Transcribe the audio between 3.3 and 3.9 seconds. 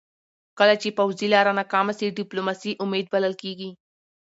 کېږي.